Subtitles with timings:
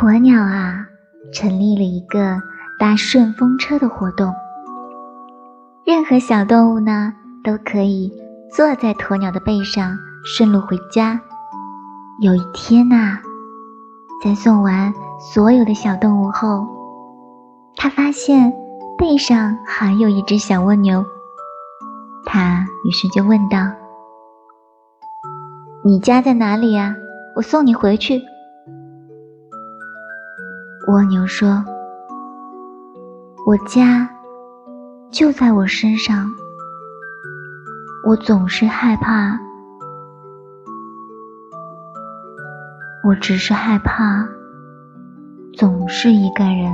[0.00, 0.86] 鸵鸟啊，
[1.32, 2.40] 成立了一个
[2.78, 4.32] 搭顺风车的活动。
[5.84, 8.12] 任何小动物呢，都可以
[8.54, 11.20] 坐在鸵鸟的背上顺路回家。
[12.20, 13.18] 有一天呐，
[14.22, 14.94] 在送完
[15.34, 16.64] 所有的小动物后，
[17.74, 18.52] 他发现
[18.96, 21.04] 背上还有一只小蜗牛。
[22.24, 23.58] 他于是就问道
[25.84, 26.94] ：“你家在哪里呀？
[27.34, 28.22] 我送你回去。”
[30.88, 31.62] 蜗牛说
[33.44, 34.08] ：“我家
[35.10, 36.32] 就在我身上，
[38.06, 39.38] 我总是害怕。”
[43.04, 44.26] 我只是害怕，
[45.52, 46.72] 总是一个人。